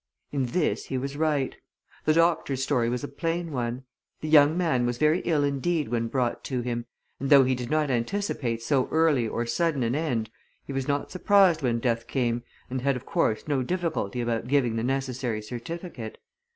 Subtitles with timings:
[0.31, 1.55] In this he was right.
[2.05, 3.83] The doctor's story was a plain one.
[4.21, 6.87] The young man was very ill indeed when brought to him,
[7.19, 10.31] and though he did not anticipate so early or sudden an end,
[10.65, 14.75] he was not surprised when death came, and had of course, no difficulty about giving
[14.75, 16.17] the necessary certificate.